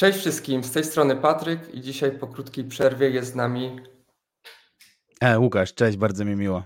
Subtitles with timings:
[0.00, 3.80] Cześć wszystkim, z tej strony Patryk i dzisiaj po krótkiej przerwie jest z nami.
[5.20, 6.62] E, Łukasz, cześć, bardzo mi miło.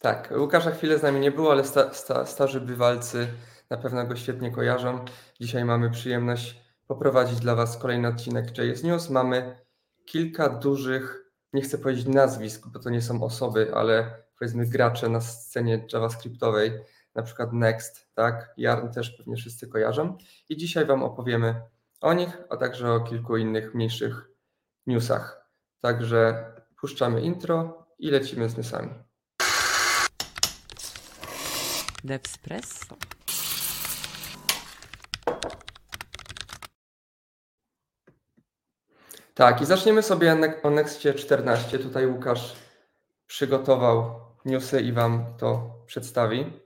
[0.00, 3.28] Tak, Łukasza chwilę z nami nie było, ale sta, sta, starzy bywalcy
[3.70, 5.04] na pewno go świetnie kojarzą.
[5.40, 9.10] Dzisiaj mamy przyjemność poprowadzić dla Was kolejny odcinek JS News.
[9.10, 9.56] Mamy
[10.04, 15.20] kilka dużych, nie chcę powiedzieć nazwisk, bo to nie są osoby, ale powiedzmy gracze na
[15.20, 16.72] scenie JavaScriptowej,
[17.14, 18.54] na przykład Next, tak?
[18.56, 20.18] Jarn też pewnie wszyscy kojarzą.
[20.48, 21.62] I dzisiaj Wam opowiemy
[22.02, 24.30] o nich, a także o kilku innych mniejszych
[24.86, 25.48] newsach.
[25.80, 28.90] Także puszczamy intro i lecimy z newsami.
[32.04, 32.96] Devspresso.
[39.34, 41.78] Tak, i zaczniemy sobie o Nextie 14.
[41.78, 42.56] Tutaj Łukasz
[43.26, 46.61] przygotował newsy i Wam to przedstawi.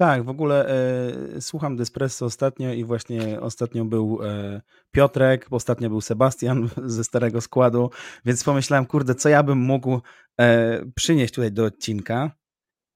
[0.00, 6.00] Tak, w ogóle e, słucham Despresso ostatnio i właśnie ostatnio był e, Piotrek, ostatnio był
[6.00, 7.90] Sebastian ze starego składu,
[8.24, 10.00] więc pomyślałem, kurde, co ja bym mógł
[10.40, 12.30] e, przynieść tutaj do odcinka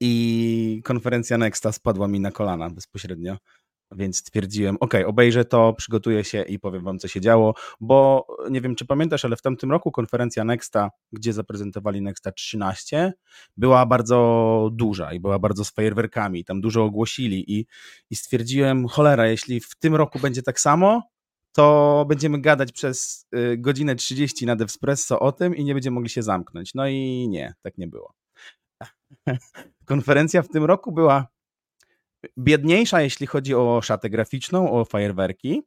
[0.00, 3.36] i konferencja Nexta spadła mi na kolana bezpośrednio.
[3.94, 8.60] Więc stwierdziłem, ok, obejrzę to, przygotuję się i powiem wam, co się działo, bo nie
[8.60, 13.12] wiem, czy pamiętasz, ale w tamtym roku konferencja Nexta, gdzie zaprezentowali Nexta 13,
[13.56, 17.66] była bardzo duża i była bardzo z fajerwerkami, tam dużo ogłosili i,
[18.10, 21.02] i stwierdziłem, cholera, jeśli w tym roku będzie tak samo,
[21.52, 26.10] to będziemy gadać przez y, godzinę 30 na Devspresso o tym i nie będziemy mogli
[26.10, 26.74] się zamknąć.
[26.74, 28.14] No i nie, tak nie było.
[29.84, 31.33] Konferencja w tym roku była
[32.38, 35.62] biedniejsza, jeśli chodzi o szatę graficzną, o fajerwerki.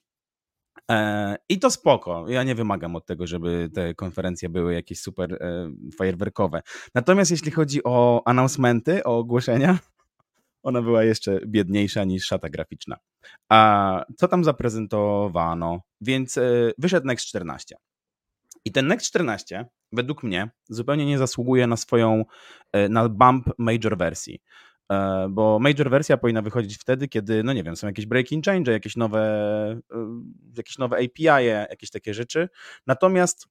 [0.91, 2.25] E, I to spoko.
[2.29, 6.61] Ja nie wymagam od tego, żeby te konferencje były jakieś super e, fajerwerkowe.
[6.95, 9.79] Natomiast jeśli chodzi o announcementy, o ogłoszenia,
[10.63, 12.97] ona była jeszcze biedniejsza niż szata graficzna.
[13.49, 15.81] A co tam zaprezentowano?
[16.01, 17.75] Więc e, wyszedł Next 14.
[18.65, 22.25] I ten Next 14 według mnie zupełnie nie zasługuje na swoją,
[22.89, 24.41] na bump major wersji.
[24.91, 28.71] E, bo major wersja powinna wychodzić wtedy, kiedy, no nie wiem, są jakieś breaking change,
[28.71, 29.21] jakieś nowe,
[29.91, 30.09] e,
[30.57, 32.49] jakieś nowe API, jakieś takie rzeczy.
[32.87, 33.47] Natomiast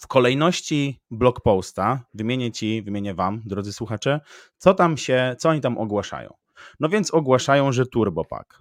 [0.00, 4.20] w kolejności blog posta wymienię ci, wymienię wam, drodzy słuchacze,
[4.58, 6.34] co tam się, co oni tam ogłaszają.
[6.80, 8.60] No więc ogłaszają, że TurboPack.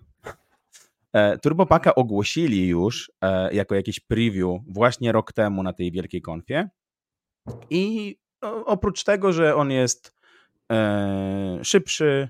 [1.13, 3.11] E, TurboPacka ogłosili już
[3.51, 6.69] jako jakiś preview właśnie rok temu na tej wielkiej konfie.
[7.69, 8.15] I
[8.65, 10.16] oprócz tego, że on jest
[11.63, 12.29] szybszy,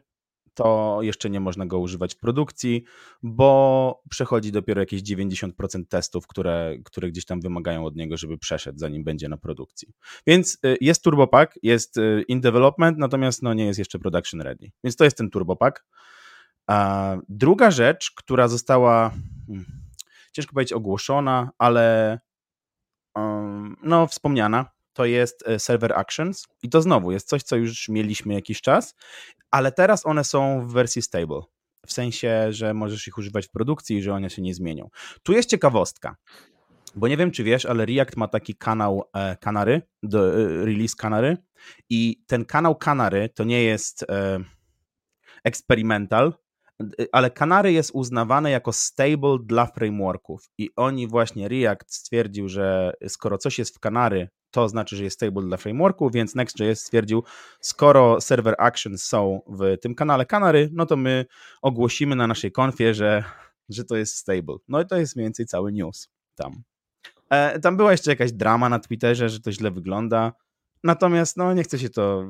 [0.57, 2.83] to jeszcze nie można go używać w produkcji,
[3.23, 5.51] bo przechodzi dopiero jakieś 90%
[5.89, 9.93] testów, które, które gdzieś tam wymagają od niego, żeby przeszedł, zanim będzie na produkcji.
[10.27, 14.71] Więc e, jest TurboPack, jest e, in development, natomiast no nie jest jeszcze production ready.
[14.83, 15.85] Więc to jest ten TurboPack.
[16.67, 19.11] A druga rzecz, która została,
[19.47, 19.65] hmm,
[20.33, 22.19] ciężko powiedzieć ogłoszona, ale
[23.83, 24.65] no wspomniana,
[24.97, 28.95] to jest e, server actions i to znowu jest coś, co już mieliśmy jakiś czas,
[29.51, 31.41] ale teraz one są w wersji stable.
[31.85, 34.89] W sensie, że możesz ich używać w produkcji i że one się nie zmienią.
[35.23, 36.15] Tu jest ciekawostka,
[36.95, 40.95] bo nie wiem, czy wiesz, ale React ma taki kanał e, Canary, do, e, release
[40.95, 41.37] Canary
[41.89, 44.39] i ten kanał Canary to nie jest e,
[45.43, 46.33] experimental,
[47.11, 53.37] ale Canary jest uznawane jako stable dla frameworków i oni właśnie React stwierdził, że skoro
[53.37, 57.23] coś jest w Canary, to znaczy, że jest stable dla frameworku, więc Next.js stwierdził,
[57.59, 61.25] skoro server actions są w tym kanale Canary, no to my
[61.61, 63.23] ogłosimy na naszej konfie, że,
[63.69, 64.55] że to jest stable.
[64.67, 66.63] No i to jest mniej więcej cały news tam.
[67.29, 70.33] E, tam była jeszcze jakaś drama na Twitterze, że to źle wygląda,
[70.83, 72.23] natomiast no nie chce się to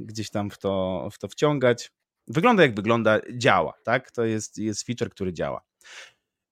[0.00, 1.92] gdzieś tam w to, w to wciągać.
[2.28, 4.10] Wygląda jak wygląda, działa, tak?
[4.10, 5.60] To jest, jest feature, który działa.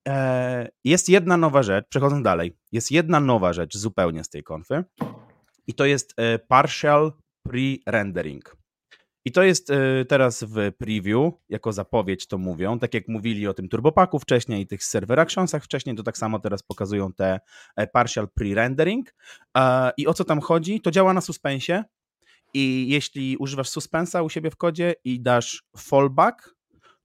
[0.09, 4.85] E, jest jedna nowa rzecz, przechodząc dalej, jest jedna nowa rzecz zupełnie z tej konfy
[5.67, 7.13] i to jest e, partial
[7.49, 8.57] pre-rendering.
[9.25, 13.55] I to jest e, teraz w preview, jako zapowiedź to mówią, tak jak mówili o
[13.55, 17.41] tym turbopaku wcześniej i tych server actionsach wcześniej, to tak samo teraz pokazują te
[17.93, 19.03] partial pre-rendering.
[19.97, 20.81] I o co tam chodzi?
[20.81, 21.85] To działa na suspensie
[22.55, 26.55] i jeśli używasz suspensa u siebie w kodzie i dasz fallback,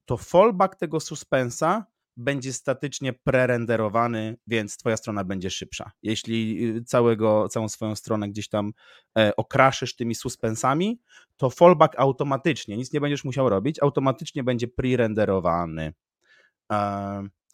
[0.06, 1.86] to fallback tego suspensa
[2.18, 5.92] będzie statycznie prerenderowany, więc twoja strona będzie szybsza.
[6.04, 8.74] Jeśli y, całego, całą swoją stronę gdzieś tam
[9.18, 11.00] e, okraszysz tymi suspensami,
[11.38, 15.94] to fallback automatycznie, nic nie będziesz musiał robić, automatycznie będzie prerenderowany.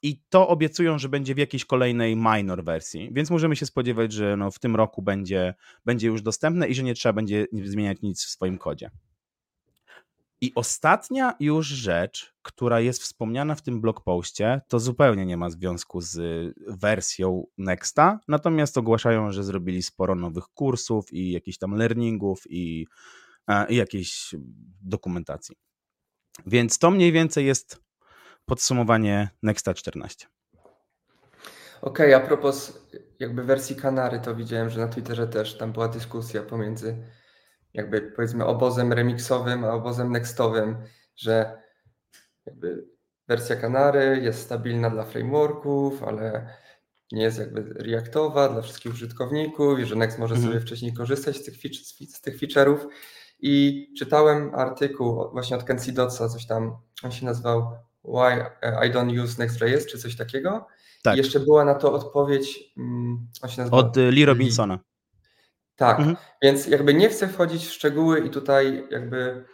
[0.03, 4.37] I to obiecują, że będzie w jakiejś kolejnej minor wersji, więc możemy się spodziewać, że
[4.37, 5.53] no w tym roku będzie,
[5.85, 8.91] będzie już dostępne i że nie trzeba będzie zmieniać nic w swoim kodzie.
[10.43, 16.01] I ostatnia już rzecz, która jest wspomniana w tym blogpoście, to zupełnie nie ma związku
[16.01, 16.19] z
[16.67, 22.87] wersją Nexta, natomiast ogłaszają, że zrobili sporo nowych kursów i jakichś tam learningów i,
[23.69, 24.35] i jakiejś
[24.81, 25.55] dokumentacji.
[26.45, 27.81] Więc to mniej więcej jest
[28.45, 30.27] podsumowanie Nexta 14.
[31.81, 32.87] Okej, okay, a propos
[33.19, 36.97] jakby wersji Kanary, to widziałem, że na Twitterze też tam była dyskusja pomiędzy
[37.73, 40.77] jakby powiedzmy obozem remixowym, a obozem nextowym,
[41.15, 41.61] że
[42.45, 42.87] jakby
[43.27, 46.49] wersja Kanary jest stabilna dla frameworków, ale
[47.11, 50.53] nie jest jakby reaktowa dla wszystkich użytkowników i że Next może mhm.
[50.53, 51.55] sobie wcześniej korzystać z tych,
[52.09, 52.77] z tych feature'ów.
[53.39, 57.71] I czytałem artykuł właśnie od Kenzie Dotsa, coś tam, on się nazywał
[58.03, 58.45] Why
[58.87, 60.67] I don't use Next.js, czy coś takiego.
[61.03, 61.15] Tak.
[61.15, 63.77] I jeszcze była na to odpowiedź, mm, on się nazywa...
[63.77, 64.79] Od Lee Robinsona.
[65.75, 66.17] Tak, mhm.
[66.41, 69.45] więc jakby nie chcę wchodzić w szczegóły i tutaj jakby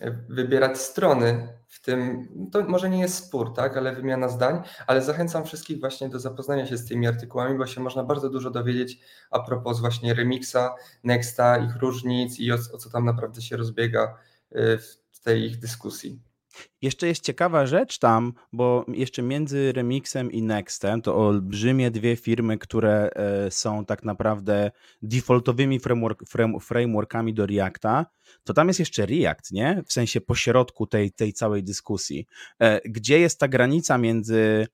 [0.00, 5.02] e, wybierać strony w tym, to może nie jest spór, tak, ale wymiana zdań, ale
[5.02, 8.98] zachęcam wszystkich właśnie do zapoznania się z tymi artykułami, bo się można bardzo dużo dowiedzieć
[9.30, 10.74] a propos właśnie remixa,
[11.04, 14.18] Nexta, ich różnic i o, o co tam naprawdę się rozbiega
[14.52, 14.78] e,
[15.12, 16.33] w tej ich dyskusji.
[16.82, 22.58] Jeszcze jest ciekawa rzecz tam, bo jeszcze między Remixem i Nextem to olbrzymie dwie firmy,
[22.58, 24.70] które e, są tak naprawdę
[25.02, 26.22] defaultowymi framework,
[26.60, 28.06] frameworkami do Reacta,
[28.44, 29.82] to tam jest jeszcze React, nie?
[29.86, 32.26] W sensie pośrodku tej, tej całej dyskusji.
[32.58, 34.66] E, gdzie jest ta granica między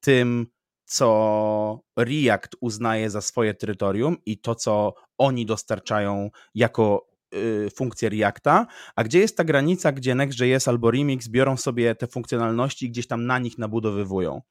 [0.00, 0.46] tym,
[0.84, 8.66] co React uznaje za swoje terytorium i to, co oni dostarczają jako Y, funkcje Reacta,
[8.96, 13.06] a gdzie jest ta granica, gdzie Next.js albo Remix biorą sobie te funkcjonalności i gdzieś
[13.06, 14.42] tam na nich nabudowywują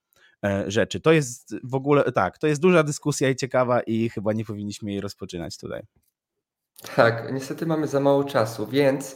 [0.46, 1.00] e, rzeczy.
[1.00, 4.92] To jest w ogóle, tak, to jest duża dyskusja i ciekawa i chyba nie powinniśmy
[4.92, 5.82] jej rozpoczynać tutaj.
[6.96, 9.16] Tak, niestety mamy za mało czasu, więc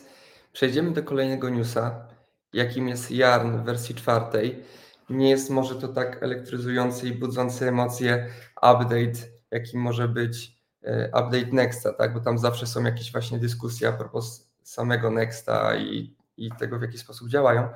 [0.54, 2.08] przejdziemy do kolejnego newsa,
[2.54, 4.64] jakim jest Yarn w wersji czwartej.
[5.10, 8.28] Nie jest może to tak elektryzujący i budzący emocje
[8.58, 9.20] update,
[9.52, 10.57] jakim może być
[11.08, 12.14] update Nexta, tak?
[12.14, 16.82] Bo tam zawsze są jakieś właśnie dyskusje a propos samego Nexta i, i tego, w
[16.82, 17.70] jaki sposób działają.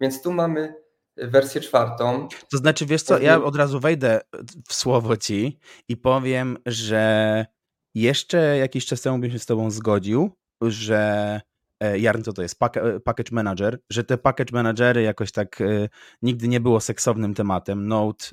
[0.00, 0.74] Więc tu mamy
[1.16, 2.28] wersję czwartą.
[2.50, 4.20] To znaczy, wiesz co, ja od razu wejdę
[4.68, 5.58] w słowo ci
[5.88, 7.46] i powiem, że
[7.94, 10.30] jeszcze jakiś czas temu bym się z tobą zgodził,
[10.62, 11.40] że
[11.80, 12.58] e, Jarn, co to jest?
[13.04, 15.88] Package Manager, że te package managery jakoś tak e,
[16.22, 17.88] nigdy nie było seksownym tematem.
[17.88, 18.24] Node,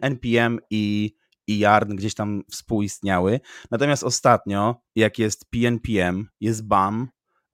[0.00, 1.12] NPM i
[1.46, 3.40] i Yarn gdzieś tam współistniały.
[3.70, 7.08] Natomiast ostatnio, jak jest PNPM, jest BAM,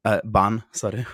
[0.06, 1.05] e, BAN, sorry,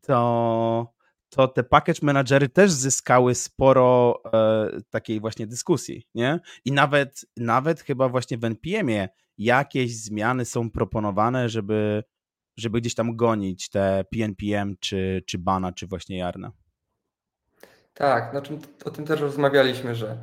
[0.00, 0.94] to,
[1.28, 6.40] to te package managery też zyskały sporo e, takiej właśnie dyskusji, nie?
[6.64, 9.08] I nawet, nawet chyba właśnie w NPM-ie
[9.38, 12.04] jakieś zmiany są proponowane, żeby,
[12.56, 16.52] żeby gdzieś tam gonić te PNPM, czy, czy Bana, czy właśnie Jarna.
[17.94, 20.22] Tak, znaczy o tym też rozmawialiśmy, że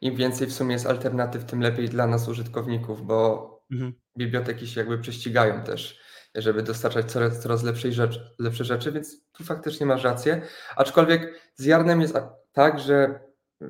[0.00, 3.92] im więcej w sumie jest alternatyw, tym lepiej dla nas użytkowników, bo mhm.
[4.18, 6.00] biblioteki się jakby prześcigają też,
[6.34, 10.42] żeby dostarczać coraz, coraz lepszej rzecz, lepsze rzeczy, więc tu faktycznie masz rację.
[10.76, 12.14] Aczkolwiek z Jarnem jest
[12.52, 13.20] tak, że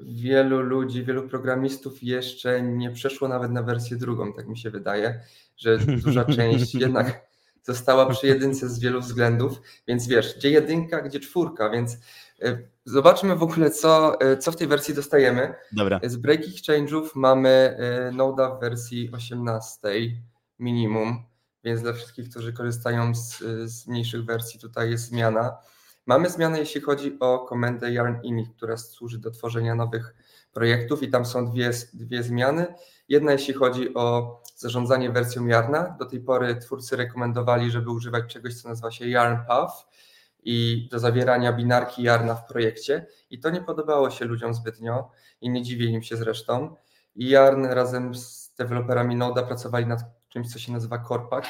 [0.02, 5.20] wielu ludzi, wielu programistów jeszcze nie przeszło nawet na wersję drugą, tak mi się wydaje,
[5.56, 7.26] że duża część jednak
[7.62, 11.98] została przy jedynce z wielu względów, więc wiesz, gdzie jedynka, gdzie czwórka, więc
[12.42, 15.54] E, zobaczmy w ogóle, co, e, co w tej wersji dostajemy.
[15.72, 16.00] Dobra.
[16.04, 19.78] Z Break Exchange'ów mamy e, Noda w wersji 18
[20.58, 21.24] minimum,
[21.64, 23.38] więc dla wszystkich, którzy korzystają z,
[23.70, 25.56] z mniejszych wersji, tutaj jest zmiana.
[26.06, 30.14] Mamy zmianę, jeśli chodzi o komendę yarn init, która służy do tworzenia nowych
[30.52, 32.66] projektów i tam są dwie, dwie zmiany.
[33.08, 35.96] Jedna, jeśli chodzi o zarządzanie wersją Yarna.
[35.98, 39.86] Do tej pory twórcy rekomendowali, żeby używać czegoś, co nazywa się Yarn Path
[40.46, 45.10] i do zawierania binarki Jarna w projekcie i to nie podobało się ludziom zbytnio
[45.40, 46.76] i nie dziwię im się zresztą.
[47.14, 51.48] I Jarn razem z deweloperami Noda pracowali nad czymś, co się nazywa Corpack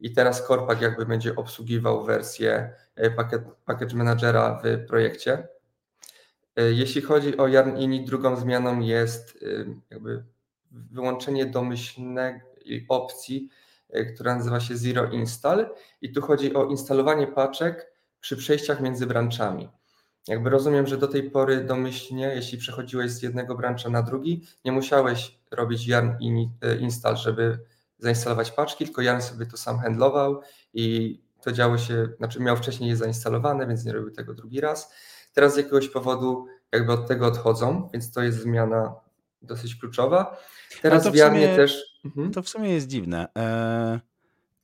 [0.00, 5.48] i teraz Corpack jakby będzie obsługiwał wersję e, packet, package managera w projekcie.
[6.56, 9.46] E, jeśli chodzi o Yarn Init, drugą zmianą jest e,
[9.90, 10.24] jakby
[10.70, 12.40] wyłączenie domyślnej
[12.88, 13.48] opcji,
[14.14, 15.70] która nazywa się Zero Install
[16.00, 19.68] i tu chodzi o instalowanie paczek przy przejściach między branczami.
[20.28, 24.72] Jakby rozumiem, że do tej pory domyślnie, jeśli przechodziłeś z jednego brancha na drugi, nie
[24.72, 26.10] musiałeś robić yarn
[26.62, 27.58] e, install, żeby
[27.98, 30.40] zainstalować paczki, tylko yarn sobie to sam handlował
[30.74, 34.94] i to działo się, znaczy miał wcześniej je zainstalowane, więc nie robił tego drugi raz.
[35.34, 38.94] Teraz z jakiegoś powodu jakby od tego odchodzą, więc to jest zmiana
[39.42, 40.36] dosyć kluczowa.
[40.82, 42.00] Teraz w sumie, też.
[42.04, 42.32] Mhm.
[42.32, 43.28] To w sumie jest dziwne.
[43.34, 44.07] Eee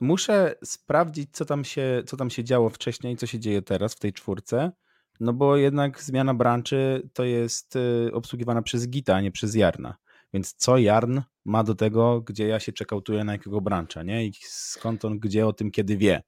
[0.04, 3.99] muszę sprawdzić, co tam, się, co tam się działo wcześniej, co się dzieje teraz w
[3.99, 4.73] tej czwórce,
[5.20, 9.96] no bo jednak zmiana branży to jest y, obsługiwana przez Gita, a nie przez Jarna.
[10.32, 14.26] Więc co Jarn ma do tego, gdzie ja się czekautuję na jakiego brancha, nie?
[14.26, 16.23] I skąd on gdzie o tym kiedy wie,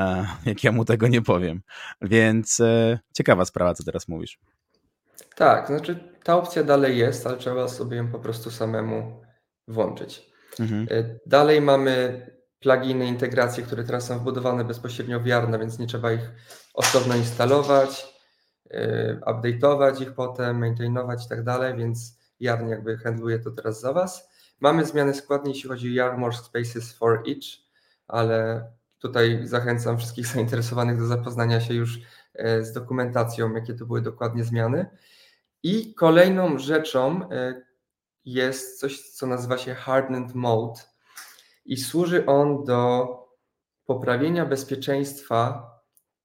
[0.00, 1.62] e, jak ja mu tego nie powiem.
[2.02, 4.38] Więc e, ciekawa sprawa, co teraz mówisz.
[5.34, 9.22] Tak, znaczy ta opcja dalej jest, ale trzeba sobie ją po prostu samemu
[9.68, 10.30] włączyć.
[10.60, 10.86] Mhm.
[10.90, 12.26] E, dalej mamy
[12.62, 16.30] pluginy, integracje, które teraz są wbudowane bezpośrednio w Jarna, więc nie trzeba ich
[16.74, 18.14] osobno instalować,
[19.26, 24.28] update'ować ich potem, maintainować i tak dalej, więc Jarn jakby handluje to teraz za Was.
[24.60, 27.62] Mamy zmiany składni, jeśli chodzi o Yarn Workspaces for Each,
[28.08, 28.66] ale
[28.98, 32.00] tutaj zachęcam wszystkich zainteresowanych do zapoznania się już
[32.34, 34.86] e, z dokumentacją, jakie to były dokładnie zmiany.
[35.62, 37.62] I kolejną rzeczą e,
[38.24, 40.80] jest coś, co nazywa się Hardened Mode
[41.72, 43.08] i służy on do
[43.84, 45.68] poprawienia bezpieczeństwa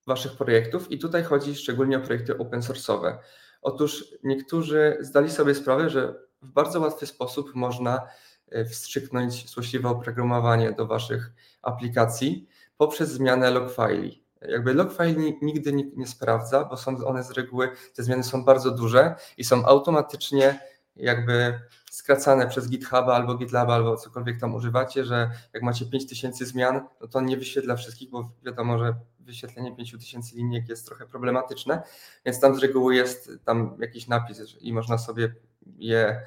[0.07, 3.17] Waszych projektów i tutaj chodzi szczególnie o projekty open source'owe.
[3.61, 8.07] Otóż niektórzy zdali sobie sprawę, że w bardzo łatwy sposób można
[8.49, 14.11] e, wstrzyknąć złośliwe oprogramowanie do Waszych aplikacji poprzez zmianę log file.
[14.41, 18.45] Jakby log file nigdy nikt nie sprawdza, bo są one z reguły, te zmiany są
[18.45, 20.59] bardzo duże i są automatycznie
[20.95, 21.59] jakby
[21.91, 27.07] skracane przez GitHuba albo GitLaba albo cokolwiek tam używacie, że jak macie 5000 zmian, no
[27.07, 31.81] to on nie wyświetla wszystkich, bo wiadomo, że wyświetlenie 5000 linijek jest trochę problematyczne,
[32.25, 35.35] więc tam z reguły jest tam jakiś napis i można sobie
[35.77, 36.21] je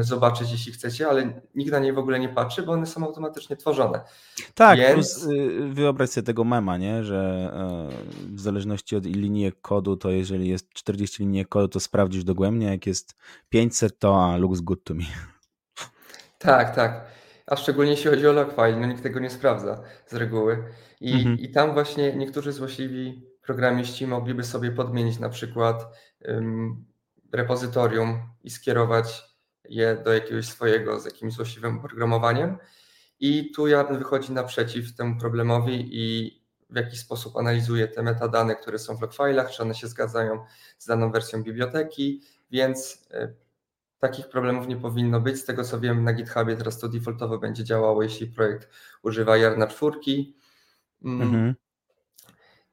[0.00, 3.56] zobaczyć, jeśli chcecie, ale nikt na nie w ogóle nie patrzy, bo one są automatycznie
[3.56, 4.00] tworzone.
[4.54, 4.94] Tak, Więc...
[4.94, 7.04] plus y, wyobraź sobie tego mema, nie?
[7.04, 12.24] że e, w zależności od linijek kodu, to jeżeli jest 40 linijek kodu, to sprawdzisz
[12.24, 13.16] dogłębnie, jak jest
[13.48, 15.04] 500, to a, looks good to me.
[16.38, 17.04] Tak, tak.
[17.46, 20.64] A szczególnie jeśli chodzi o logfile, no nikt tego nie sprawdza z reguły.
[21.00, 21.38] I, mhm.
[21.38, 25.86] i tam właśnie niektórzy złośliwi programiści mogliby sobie podmienić na przykład
[26.28, 26.84] um,
[27.32, 29.35] repozytorium i skierować
[29.68, 32.58] je do jakiegoś swojego z jakimś złośliwym oprogramowaniem.
[33.20, 36.36] I tu Jarn wychodzi naprzeciw temu problemowi i
[36.70, 40.44] w jakiś sposób analizuje te metadane, które są w logfile'ach, czy one się zgadzają
[40.78, 43.32] z daną wersją biblioteki, więc e,
[43.98, 45.36] takich problemów nie powinno być.
[45.36, 48.68] Z tego co wiem, na GitHubie teraz to defaultowo będzie działało, jeśli projekt
[49.02, 50.36] używa Jarna czwórki.
[51.04, 51.22] Mm.
[51.22, 51.54] Mhm.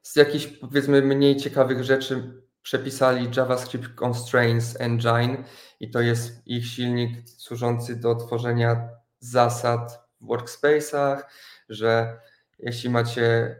[0.02, 5.44] Z jakichś powiedzmy mniej ciekawych rzeczy przepisali JavaScript Constraints Engine
[5.80, 11.22] i to jest ich silnik służący do tworzenia zasad w workspace'ach,
[11.68, 12.20] że
[12.58, 13.56] jeśli macie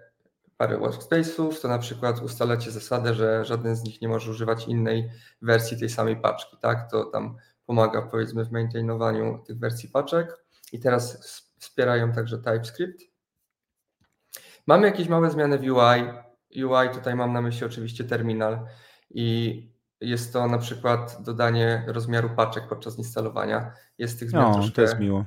[0.57, 5.11] parę workspace'ów, to na przykład ustalacie zasadę, że żaden z nich nie może używać innej
[5.43, 6.91] wersji tej samej paczki, tak?
[6.91, 11.23] To tam pomaga powiedzmy w maintainowaniu tych wersji paczek i teraz
[11.59, 13.01] wspierają także TypeScript.
[14.67, 16.05] Mamy jakieś małe zmiany w UI.
[16.65, 18.67] UI tutaj mam na myśli oczywiście terminal
[19.15, 19.59] i
[20.01, 23.73] jest to na przykład dodanie rozmiaru paczek podczas instalowania.
[23.99, 24.73] Jest tych zmian no, troszkę...
[24.73, 25.25] to jest miło.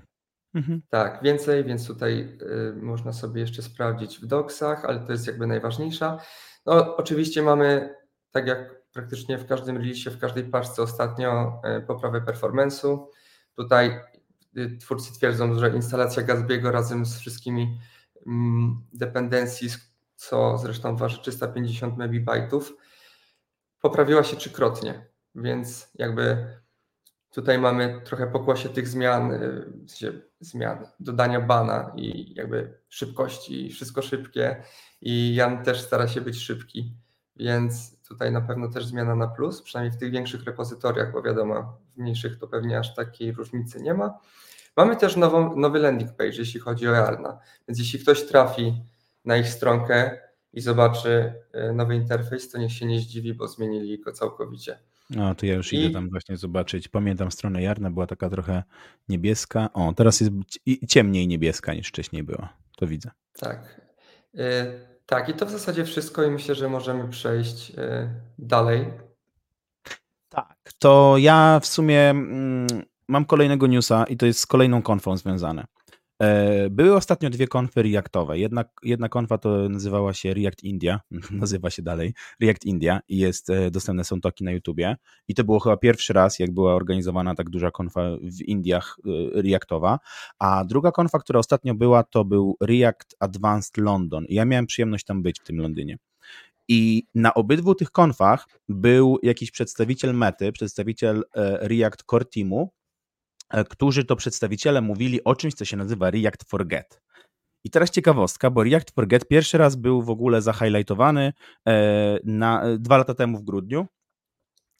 [0.53, 0.81] Mhm.
[0.89, 5.47] Tak, więcej, więc tutaj y, można sobie jeszcze sprawdzić w doksach, ale to jest jakby
[5.47, 6.19] najważniejsza.
[6.65, 7.95] No, oczywiście mamy,
[8.31, 13.05] tak jak praktycznie w każdym release, w każdej paczce ostatnio y, poprawę performance'u.
[13.55, 13.99] Tutaj
[14.57, 17.79] y, twórcy twierdzą, że instalacja Gatsby'ego razem z wszystkimi
[18.27, 19.77] mm, dependencies,
[20.15, 22.31] co zresztą waży 350 MB,
[23.81, 25.05] poprawiła się trzykrotnie,
[25.35, 26.47] więc jakby
[27.31, 34.63] tutaj mamy trochę pokłosie tych zmian, y, zmian, dodania bana i jakby szybkości, wszystko szybkie
[35.01, 36.93] i Jan też stara się być szybki,
[37.35, 41.79] więc tutaj na pewno też zmiana na plus, przynajmniej w tych większych repozytoriach, bo wiadomo,
[41.95, 44.19] w mniejszych to pewnie aż takiej różnicy nie ma.
[44.77, 48.83] Mamy też nową, nowy landing page, jeśli chodzi o Jarna, więc jeśli ktoś trafi
[49.25, 53.99] na ich stronkę, i zobaczy e, nowy interfejs, to niech się nie zdziwi, bo zmienili
[53.99, 54.79] go całkowicie.
[55.09, 55.77] No, to ja już I...
[55.77, 56.87] idę tam właśnie zobaczyć.
[56.87, 58.63] Pamiętam stronę Jarna, była taka trochę
[59.09, 59.69] niebieska.
[59.73, 60.31] O, teraz jest
[60.87, 62.53] ciemniej niebieska niż wcześniej była.
[62.77, 63.11] To widzę.
[63.39, 63.81] Tak.
[64.33, 64.43] Yy,
[65.05, 68.85] tak, i to w zasadzie wszystko i myślę, że możemy przejść yy, dalej.
[70.29, 72.67] Tak, to ja w sumie mm,
[73.07, 75.65] mam kolejnego newsa i to jest z kolejną konfą związane.
[76.21, 78.39] E, były ostatnio dwie konfy Reactowe.
[78.39, 80.99] Jedna, jedna konfa to nazywała się React India,
[81.31, 84.95] nazywa się dalej React India i jest e, dostępne są toki na YouTubie.
[85.27, 89.41] I to było chyba pierwszy raz, jak była organizowana tak duża konfa w Indiach e,
[89.41, 89.99] Reactowa.
[90.39, 94.25] A druga konfa, która ostatnio była, to był React Advanced London.
[94.25, 95.97] I ja miałem przyjemność tam być w tym Londynie.
[96.67, 101.23] I na obydwu tych konfach był jakiś przedstawiciel Mety, przedstawiciel
[101.61, 102.71] React Core Teamu,
[103.69, 107.01] którzy to przedstawiciele mówili o czymś, co się nazywa React Forget.
[107.63, 111.33] I teraz ciekawostka, bo React for Get pierwszy raz był w ogóle zahighlightowany
[111.67, 113.87] e, na, dwa lata temu w grudniu.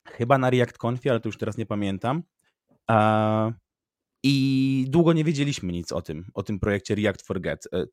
[0.08, 2.24] Chyba na React Confie, ale to już teraz nie pamiętam.
[4.24, 7.68] I długo nie wiedzieliśmy nic o tym, o tym projekcie React for Get.
[7.74, 7.86] E,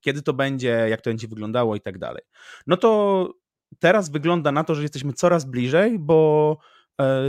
[0.00, 2.22] kiedy to będzie, jak to będzie wyglądało i tak dalej.
[2.66, 3.30] No to
[3.78, 6.73] teraz wygląda na to, że jesteśmy coraz bliżej, bo e,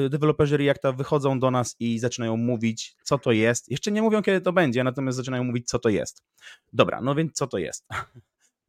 [0.10, 3.72] deweloperzy Reacta wychodzą do nas i zaczynają mówić, co to jest.
[3.72, 6.24] Jeszcze nie mówią, kiedy to będzie, natomiast zaczynają mówić, co to jest.
[6.74, 7.86] Dobra, no więc co to jest?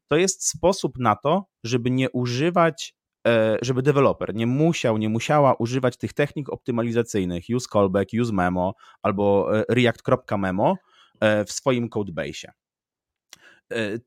[0.09, 5.55] To jest sposób na to, żeby nie używać E, żeby deweloper nie musiał, nie musiała
[5.55, 10.77] używać tych technik optymalizacyjnych use callback, use memo albo e, react.memo
[11.21, 12.53] e, w swoim codebase.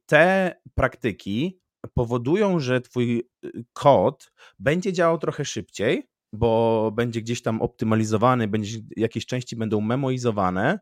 [0.05, 1.59] Te praktyki
[1.93, 3.29] powodują, że twój
[3.73, 10.79] kod będzie działał trochę szybciej, bo będzie gdzieś tam optymalizowany, będzie, jakieś części będą memoizowane,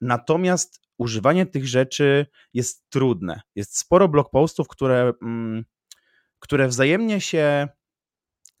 [0.00, 3.40] natomiast używanie tych rzeczy jest trudne.
[3.54, 5.64] Jest sporo blogpostów, które, mm,
[6.38, 7.68] które wzajemnie się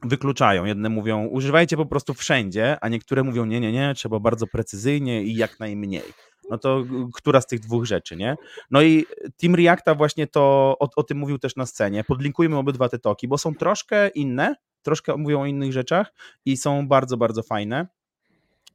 [0.02, 0.64] wykluczają.
[0.64, 5.22] Jedne mówią, używajcie po prostu wszędzie, a niektóre mówią, nie, nie, nie, trzeba bardzo precyzyjnie
[5.22, 6.02] i jak najmniej.
[6.50, 8.36] No to która z tych dwóch rzeczy, nie?
[8.70, 12.04] No i Team Reacta właśnie to o, o tym mówił też na scenie.
[12.04, 16.12] Podlinkujmy obydwa te toki, bo są troszkę inne, troszkę mówią o innych rzeczach
[16.44, 17.86] i są bardzo, bardzo fajne.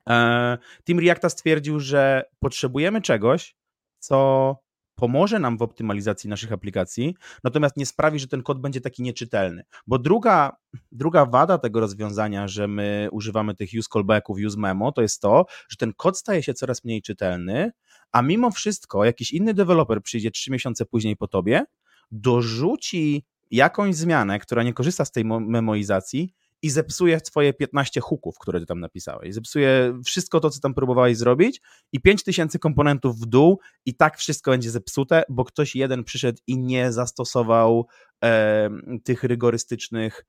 [0.09, 3.55] E, Team Reacta stwierdził, że potrzebujemy czegoś,
[3.99, 4.57] co
[4.95, 9.63] pomoże nam w optymalizacji naszych aplikacji, natomiast nie sprawi, że ten kod będzie taki nieczytelny.
[9.87, 10.57] Bo druga,
[10.91, 15.45] druga wada tego rozwiązania, że my używamy tych use callbacków, use memo, to jest to,
[15.69, 17.71] że ten kod staje się coraz mniej czytelny,
[18.11, 21.65] a mimo wszystko jakiś inny deweloper przyjdzie trzy miesiące później po tobie,
[22.11, 28.59] dorzuci jakąś zmianę, która nie korzysta z tej memoizacji i zepsuje twoje 15 hooków, które
[28.59, 29.33] ty tam napisałeś.
[29.33, 34.51] Zepsuje wszystko to, co tam próbowałeś zrobić i 5000 komponentów w dół i tak wszystko
[34.51, 37.87] będzie zepsute, bo ktoś jeden przyszedł i nie zastosował
[38.23, 38.69] e,
[39.03, 40.25] tych rygorystycznych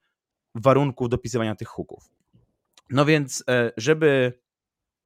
[0.55, 2.03] warunków dopisywania tych hooków.
[2.89, 4.33] No więc, e, żeby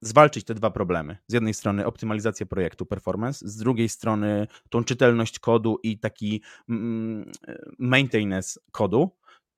[0.02, 1.16] zwalczyć te dwa problemy.
[1.26, 7.32] Z jednej strony optymalizację projektu, performance, z drugiej strony tą czytelność kodu i taki mm,
[7.78, 9.10] maintenance kodu,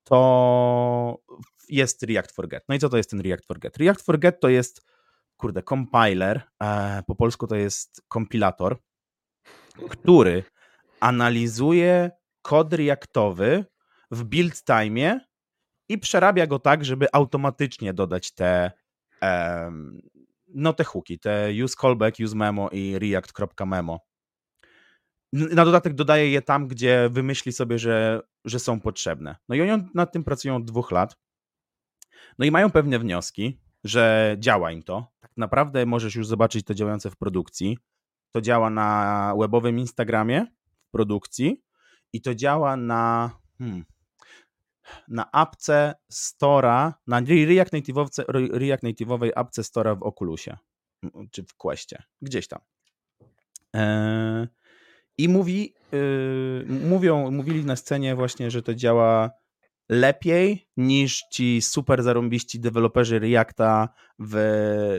[0.05, 1.19] to
[1.69, 2.65] jest React for Get.
[2.69, 3.77] No i co to jest ten React for Get?
[3.77, 4.83] React for Get to jest,
[5.37, 8.79] kurde, compiler, e, po polsku to jest kompilator,
[9.91, 10.45] który
[11.01, 12.11] analizuje
[12.43, 13.65] kod reaktowy
[14.11, 15.21] w build time
[15.89, 18.73] i przerabia go tak, żeby automatycznie dodać te
[20.55, 24.01] no te hooki, te use callback, use memo i react.memo.
[25.33, 29.37] Na dodatek dodaje je tam, gdzie wymyśli sobie, że, że są potrzebne.
[29.49, 31.17] No i oni nad tym pracują od dwóch lat.
[32.39, 35.13] No i mają pewne wnioski, że działa im to.
[35.21, 37.79] Tak naprawdę możesz już zobaczyć to działające w produkcji.
[38.31, 40.47] To działa na webowym Instagramie
[40.89, 41.63] w produkcji
[42.13, 43.85] i to działa na hmm,
[45.09, 50.57] na apce Stora, na React, Native'owce, React Native'owej apce Stora w Oculusie
[51.31, 52.61] czy w Questie, gdzieś tam.
[53.73, 54.47] Eee,
[55.19, 59.31] I mówi, yy, mówią, mówili na scenie właśnie, że to działa
[59.89, 64.35] lepiej niż ci super zarąbiści deweloperzy Reacta w,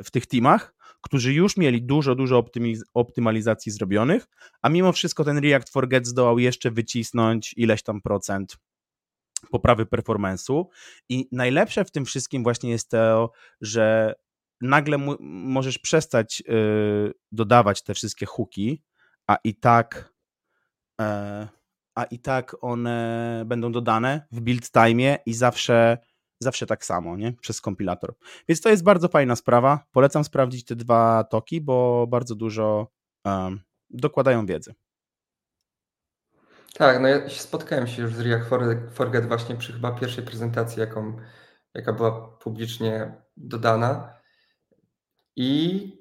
[0.06, 4.28] w tych teamach, którzy już mieli dużo, dużo optymiz- optymalizacji zrobionych,
[4.62, 8.58] a mimo wszystko ten React for Get zdołał jeszcze wycisnąć ileś tam procent
[9.52, 10.66] poprawy performance'u.
[11.10, 14.16] I najlepsze w tym wszystkim właśnie jest to, że
[14.62, 18.84] nagle możesz przestać yy, dodawać te wszystkie hooki,
[19.28, 20.14] a i tak
[21.00, 21.48] yy,
[21.96, 25.98] a i tak one będą dodane w build time i zawsze,
[26.40, 27.34] zawsze tak samo, nie?
[27.34, 28.14] Przez kompilator.
[28.48, 29.86] Więc to jest bardzo fajna sprawa.
[29.92, 32.92] Polecam sprawdzić te dwa toki, bo bardzo dużo
[33.26, 34.74] um, dokładają wiedzy.
[36.74, 38.50] Tak, no ja spotkałem się już z React
[38.94, 41.18] Forget właśnie przy chyba pierwszej prezentacji, jaką,
[41.74, 44.14] jaka była publicznie dodana.
[45.36, 45.92] I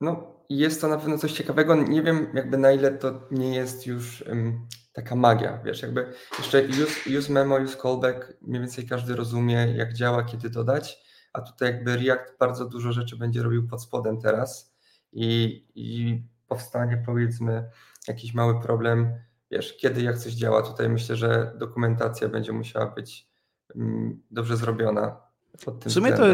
[0.00, 1.74] no, jest to na pewno coś ciekawego.
[1.74, 6.62] Nie wiem, jakby na ile to nie jest już um, taka magia, wiesz, jakby jeszcze
[6.62, 10.98] use, use memo, use callback, mniej więcej każdy rozumie, jak działa, kiedy dodać,
[11.32, 14.76] a tutaj jakby React bardzo dużo rzeczy będzie robił pod spodem teraz
[15.12, 17.70] i, i powstanie powiedzmy
[18.08, 19.14] jakiś mały problem,
[19.50, 20.62] wiesz, kiedy jak coś działa.
[20.62, 23.28] Tutaj myślę, że dokumentacja będzie musiała być
[23.74, 25.20] um, dobrze zrobiona
[25.64, 26.26] pod tym W sumie to,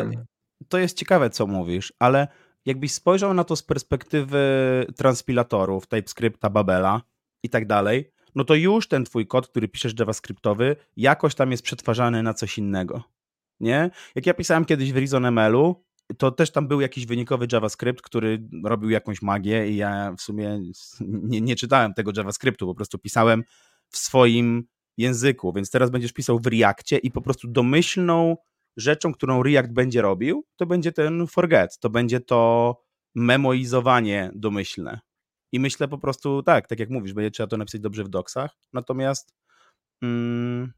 [0.69, 2.29] to jest ciekawe, co mówisz, ale
[2.67, 4.41] jakbyś spojrzał na to z perspektywy
[4.97, 7.03] transpilatorów, TypeScripta, Babela
[7.43, 11.63] i tak dalej, no to już ten twój kod, który piszesz JavaScriptowy, jakoś tam jest
[11.63, 13.03] przetwarzany na coś innego.
[13.61, 13.91] Nie?
[14.15, 15.85] Jak ja pisałem kiedyś w ReasonML-u,
[16.19, 20.61] to też tam był jakiś wynikowy JavaScript, który robił jakąś magię i ja w sumie
[21.01, 23.45] nie, nie czytałem tego JavaScriptu, po prostu pisałem
[23.89, 24.65] w swoim
[24.97, 28.37] języku, więc teraz będziesz pisał w Reactie i po prostu domyślną
[28.77, 32.83] rzeczą, którą React będzie robił, to będzie ten forget, to będzie to
[33.15, 35.01] memoizowanie domyślne.
[35.53, 38.51] I myślę po prostu tak, tak jak mówisz, będzie trzeba to napisać dobrze w doksach,
[38.73, 39.35] natomiast
[40.03, 40.73] mm,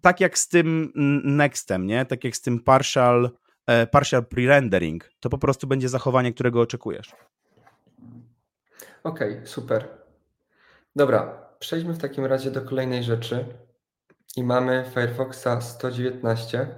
[0.00, 0.92] tak jak z tym
[1.24, 2.06] nextem, nie?
[2.06, 3.30] Tak jak z tym partial,
[3.66, 7.12] e, partial pre-rendering, to po prostu będzie zachowanie, którego oczekujesz.
[9.04, 9.88] Okej, okay, super.
[10.96, 13.44] Dobra, przejdźmy w takim razie do kolejnej rzeczy.
[14.36, 16.68] I mamy Firefoxa 119.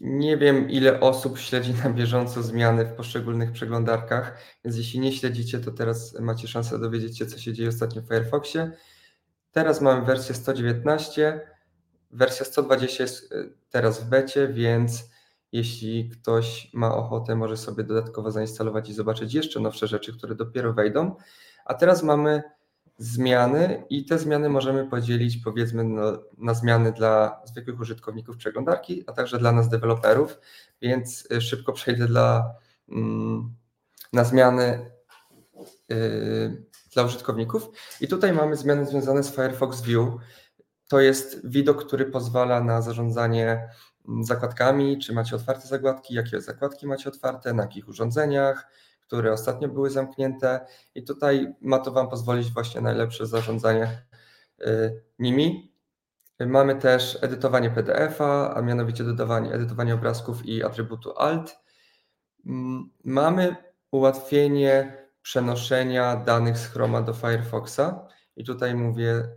[0.00, 5.58] Nie wiem, ile osób śledzi na bieżąco zmiany w poszczególnych przeglądarkach, więc jeśli nie śledzicie,
[5.58, 8.72] to teraz macie szansę dowiedzieć się, co się dzieje ostatnio w Firefoxie.
[9.52, 11.40] Teraz mamy wersję 119.
[12.10, 15.10] Wersja 120 jest y, teraz w becie, więc
[15.52, 20.72] jeśli ktoś ma ochotę, może sobie dodatkowo zainstalować i zobaczyć jeszcze nowsze rzeczy, które dopiero
[20.74, 21.16] wejdą.
[21.64, 22.42] A teraz mamy
[22.98, 29.12] zmiany i te zmiany możemy podzielić powiedzmy na, na, zmiany dla zwykłych użytkowników przeglądarki, a
[29.12, 30.38] także dla nas deweloperów,
[30.82, 32.54] więc y, szybko przejdę dla,
[32.88, 33.54] mm,
[34.12, 34.90] na zmiany
[35.88, 36.62] yy,
[36.94, 37.68] dla użytkowników.
[38.00, 40.08] I tutaj mamy zmiany związane z Firefox View.
[40.88, 43.68] To jest widok, który pozwala na zarządzanie
[44.08, 48.68] mm, zakładkami, czy macie otwarte zakładki, jakie zakładki macie otwarte, na jakich urządzeniach,
[49.08, 54.02] które ostatnio były zamknięte i tutaj ma to Wam pozwolić właśnie na najlepsze zarządzanie
[54.60, 55.72] y, nimi.
[56.40, 61.58] Mamy też edytowanie PDF-a, a mianowicie dodawanie, edytowanie obrazków i atrybutu alt.
[62.46, 63.56] Mm, mamy
[63.90, 69.28] ułatwienie przenoszenia danych z Chroma do Firefoxa i tutaj mówię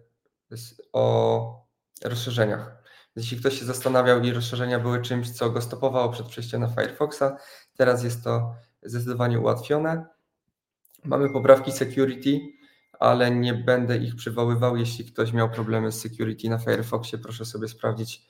[0.93, 1.65] o
[2.03, 2.83] rozszerzeniach.
[3.15, 7.37] Jeśli ktoś się zastanawiał i rozszerzenia były czymś, co go stopowało przed przejściem na Firefoxa,
[7.77, 10.05] teraz jest to zdecydowanie ułatwione.
[11.03, 12.39] Mamy poprawki security,
[12.99, 14.77] ale nie będę ich przywoływał.
[14.77, 18.25] Jeśli ktoś miał problemy z security na Firefoxie, proszę sobie sprawdzić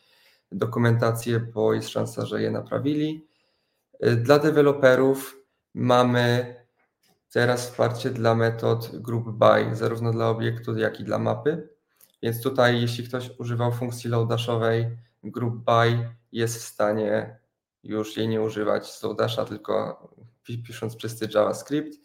[0.51, 3.27] dokumentację, bo jest szansa, że je naprawili.
[4.17, 5.37] Dla deweloperów
[5.73, 6.55] mamy
[7.31, 11.69] teraz wsparcie dla metod group by, zarówno dla obiektu, jak i dla mapy.
[12.23, 17.39] Więc tutaj, jeśli ktoś używał funkcji loadashowej, group by jest w stanie
[17.83, 20.07] już jej nie używać z loadasha, tylko
[20.43, 21.97] pisząc czysty JavaScript.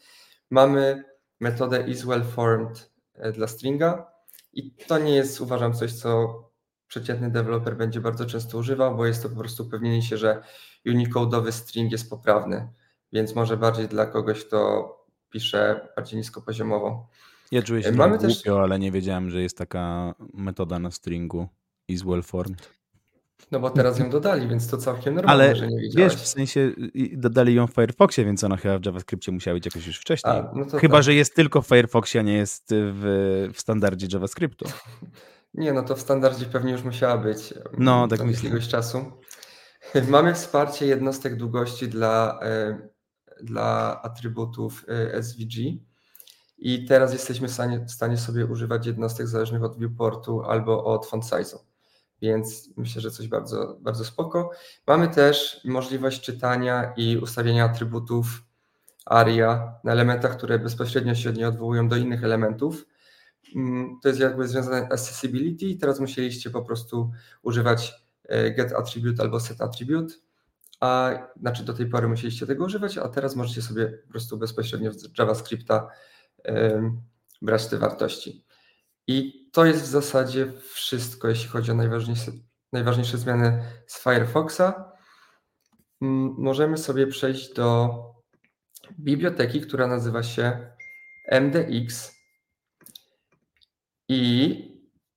[0.51, 1.05] Mamy
[1.41, 4.13] metodę isWellFormed e, dla stringa
[4.53, 6.43] i to nie jest, uważam, coś, co
[6.89, 10.43] przeciętny deweloper będzie bardzo często używał, bo jest to po prostu upewnienie się, że
[10.87, 12.69] unicode'owy string jest poprawny,
[13.13, 14.91] więc może bardziej dla kogoś, kto
[15.31, 17.09] pisze bardziej niskopoziomowo.
[17.53, 18.35] Ja czuję się Mamy też...
[18.35, 21.49] głupio, ale nie wiedziałem, że jest taka metoda na stringu
[21.89, 22.71] isWellFormed.
[23.51, 26.13] No bo teraz ją dodali, więc to całkiem normalne, Ale że nie widziałeś.
[26.13, 26.73] wiesz, w sensie
[27.13, 30.35] dodali ją w Firefoxie, więc ona chyba w JavaScriptie musiała być jakoś już wcześniej.
[30.35, 31.05] A, no chyba, tak.
[31.05, 34.67] że jest tylko w Firefoxie, a nie jest w, w standardzie JavaScriptu.
[35.55, 37.55] Nie, no to w standardzie pewnie już musiała być.
[37.79, 38.45] No, tak myślę.
[38.45, 39.13] jakiegoś czasu.
[40.09, 42.79] Mamy wsparcie jednostek długości dla, e,
[43.43, 45.53] dla atrybutów e, SVG.
[46.59, 51.07] I teraz jesteśmy w stanie, w stanie sobie używać jednostek zależnych od viewportu albo od
[51.07, 51.57] font size'u
[52.23, 54.51] więc myślę, że coś bardzo, bardzo spoko.
[54.87, 58.43] Mamy też możliwość czytania i ustawienia atrybutów
[59.07, 62.87] ARIA na elementach, które bezpośrednio się nie odwołują do innych elementów.
[63.55, 65.77] Mm, to jest jakby związane z accessibility.
[65.81, 67.11] Teraz musieliście po prostu
[67.43, 70.15] używać e, get attribute albo set attribute,
[70.81, 74.93] a znaczy do tej pory musieliście tego używać, a teraz możecie sobie po prostu bezpośrednio
[74.93, 75.89] z JavaScripta
[77.43, 78.45] brać te wartości.
[79.07, 82.33] I to jest w zasadzie wszystko, jeśli chodzi o najważniejsze,
[82.73, 84.93] najważniejsze zmiany z Firefoxa.
[86.03, 87.99] Mm, możemy sobie przejść do
[88.99, 90.71] biblioteki, która nazywa się
[91.31, 92.15] MDX.
[94.09, 94.63] I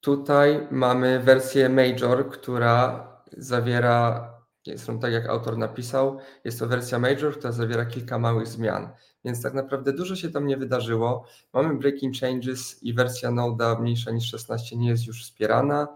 [0.02, 4.34] tutaj mamy wersję Major, która zawiera,
[4.65, 8.89] zresztą tak jak autor napisał, jest to wersja Major, która zawiera kilka małych zmian
[9.25, 11.25] więc tak naprawdę dużo się tam nie wydarzyło.
[11.53, 15.88] Mamy breaking changes i wersja Node'a mniejsza niż 16 nie jest już wspierana.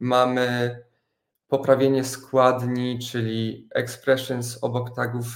[0.00, 0.76] Mamy
[1.48, 5.26] poprawienie składni, czyli expressions obok tagów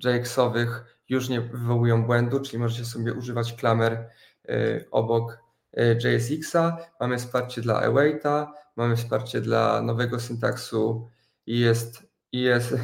[0.00, 4.10] y, JX-owych już nie wywołują błędu, czyli możecie sobie używać klamer
[4.50, 5.38] y, obok
[5.78, 6.76] y, JSX-a.
[7.00, 11.08] Mamy wsparcie dla awaita, mamy wsparcie dla nowego syntaksu
[11.46, 12.74] IS, IS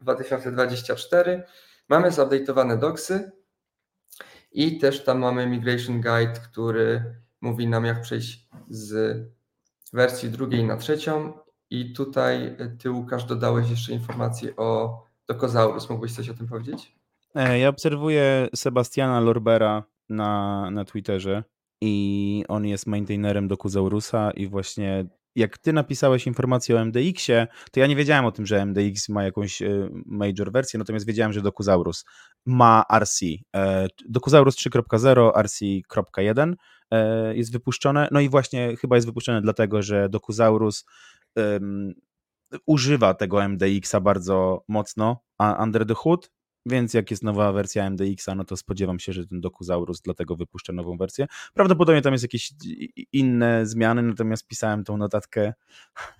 [0.00, 1.42] 2024
[1.90, 3.32] Mamy zupdate'owane doksy
[4.52, 9.18] i też tam mamy migration guide, który mówi nam jak przejść z
[9.92, 11.32] wersji drugiej na trzecią
[11.70, 15.90] I tutaj ty, Łukasz, dodałeś jeszcze informację o Dokozaurus.
[15.90, 16.92] Mógłbyś coś o tym powiedzieć?
[17.34, 21.44] E, ja obserwuję Sebastiana Lorbera na, na Twitterze
[21.80, 25.04] i on jest maintainerem Dokuzaurusa i właśnie
[25.40, 29.24] jak ty napisałeś informację o MDX-ie, to ja nie wiedziałem o tym, że MDX ma
[29.24, 32.04] jakąś e, major wersję, natomiast wiedziałem, że Dokuzaurus
[32.46, 33.20] ma RC.
[33.56, 36.54] E, Dokuzaurus 3.0, RC.1
[37.34, 40.84] jest wypuszczone, no i właśnie chyba jest wypuszczone dlatego, że Dokuzaurus
[41.36, 41.94] um,
[42.66, 45.22] używa tego MDX-a bardzo mocno
[45.58, 46.30] under the hood,
[46.66, 50.72] więc jak jest nowa wersja MDX-a, no to spodziewam się, że ten Dokuzaurus dlatego wypuszcza
[50.72, 51.26] nową wersję.
[51.54, 52.52] Prawdopodobnie tam jest jakieś
[53.12, 55.52] inne zmiany, natomiast pisałem tą notatkę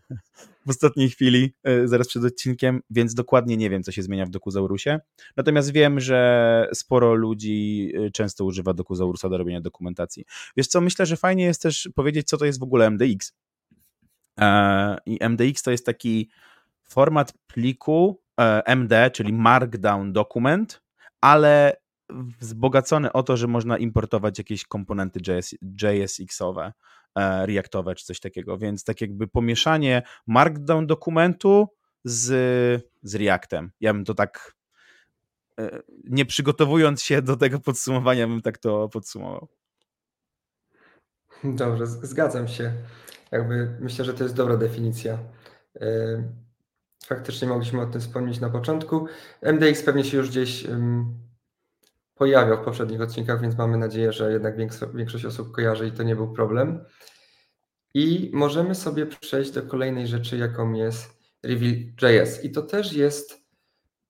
[0.67, 4.31] w ostatniej chwili, e, zaraz przed odcinkiem, więc dokładnie nie wiem, co się zmienia w
[4.31, 5.01] Dokuzaurusie.
[5.37, 10.25] Natomiast wiem, że sporo ludzi e, często używa Dokuzaurusa do robienia dokumentacji.
[10.57, 13.33] Wiesz co, myślę, że fajnie jest też powiedzieć, co to jest w ogóle MDX.
[14.41, 16.31] E, I MDX to jest taki
[16.83, 18.21] format pliku
[18.67, 20.83] MD, czyli Markdown dokument,
[21.21, 21.77] ale
[22.41, 26.73] wzbogacony o to, że można importować jakieś komponenty JS, JSX-owe,
[27.15, 31.69] e, Reactowe czy coś takiego, więc tak jakby pomieszanie Markdown dokumentu
[32.05, 32.27] z,
[33.03, 33.71] z Reactem.
[33.81, 34.55] Ja bym to tak
[35.61, 39.49] e, nie przygotowując się do tego podsumowania, bym tak to podsumował.
[41.45, 42.73] Dobrze, zgadzam się.
[43.31, 45.19] Jakby myślę, że to jest dobra definicja
[47.11, 49.07] faktycznie mogliśmy o tym wspomnieć na początku.
[49.43, 50.67] MDX pewnie się już gdzieś
[52.15, 54.55] pojawiał w poprzednich odcinkach, więc mamy nadzieję, że jednak
[54.95, 56.85] większość osób kojarzy i to nie był problem.
[57.95, 62.45] I możemy sobie przejść do kolejnej rzeczy, jaką jest Reveal.js.
[62.45, 63.41] I to też jest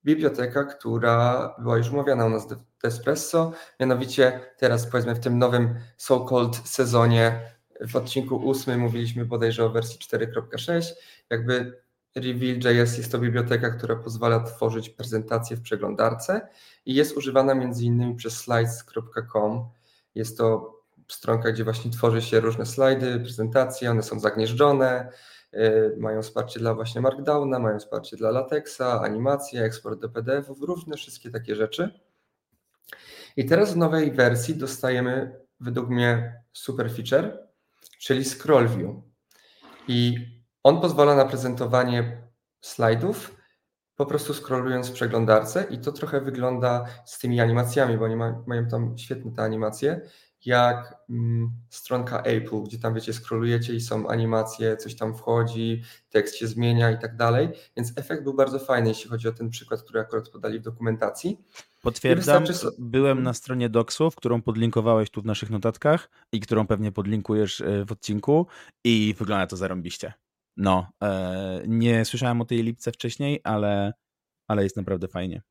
[0.05, 2.47] biblioteka, która była już omawiana u nas
[2.83, 3.51] w Espresso.
[3.79, 7.51] Mianowicie teraz powiedzmy w tym nowym so-called sezonie
[7.87, 10.93] w odcinku 8 mówiliśmy bodajże o wersji 4.6.
[11.29, 11.81] Jakby
[12.15, 16.47] Reveal.js jest to biblioteka, która pozwala tworzyć prezentacje w przeglądarce
[16.85, 19.69] i jest używana innymi przez slides.com.
[20.15, 25.11] Jest to stronka, gdzie właśnie tworzy się różne slajdy, prezentacje, one są zagnieżdżone,
[25.53, 30.97] yy, mają wsparcie dla właśnie Markdowna, mają wsparcie dla latexa, animacje, eksport do PDF-ów, różne
[30.97, 31.99] wszystkie takie rzeczy.
[33.37, 37.47] I teraz w nowej wersji dostajemy według mnie super feature,
[37.99, 38.95] czyli scroll view.
[39.87, 40.27] I
[40.63, 42.21] on pozwala na prezentowanie
[42.61, 43.41] slajdów
[43.95, 48.43] po prostu scrollując w przeglądarce i to trochę wygląda z tymi animacjami, bo oni ma,
[48.47, 50.01] mają tam świetne te animacje,
[50.45, 56.35] jak mm, stronka Apple, gdzie tam wiecie, scrollujecie i są animacje, coś tam wchodzi, tekst
[56.35, 59.81] się zmienia i tak dalej, więc efekt był bardzo fajny, jeśli chodzi o ten przykład,
[59.83, 61.37] który akurat podali w dokumentacji.
[61.81, 62.43] Potwierdzam,
[62.79, 67.85] byłem na stronie Docsów, którą podlinkowałeś tu w naszych notatkach i którą pewnie podlinkujesz e,
[67.85, 68.47] w odcinku
[68.83, 70.13] i wygląda to zarąbiście.
[70.57, 73.93] No, e, nie słyszałem o tej lipce wcześniej, ale,
[74.47, 75.41] ale jest naprawdę fajnie.